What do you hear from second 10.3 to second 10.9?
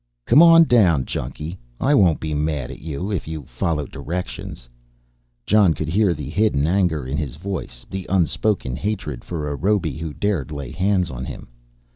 lay